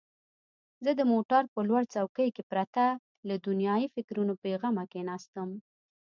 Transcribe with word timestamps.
زه 0.83 0.91
د 0.99 1.01
موټر 1.11 1.43
په 1.53 1.59
لوړ 1.67 1.83
څوکۍ 1.93 2.29
کې 2.35 2.43
پرته 2.51 2.83
له 3.27 3.35
دنیايي 3.47 3.87
فکرونو 3.95 4.33
بېغمه 4.41 4.83
کښېناستم. 4.91 5.49